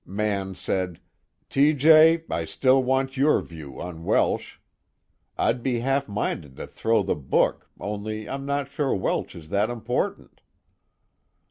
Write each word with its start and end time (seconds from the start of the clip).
Mann 0.03 0.55
said: 0.55 0.99
"T. 1.47 1.73
J., 1.75 2.23
I 2.27 2.43
still 2.45 2.81
want 2.81 3.17
your 3.17 3.39
view, 3.39 3.79
on 3.79 4.03
Welsh. 4.03 4.57
I'd 5.37 5.61
be 5.61 5.81
half 5.81 6.07
minded 6.07 6.55
to 6.55 6.65
throw 6.65 7.03
the 7.03 7.13
book, 7.13 7.69
only 7.79 8.27
I'm 8.27 8.43
not 8.47 8.67
sure 8.67 8.95
Welsh 8.95 9.35
is 9.35 9.49
that 9.49 9.69
important." 9.69 10.41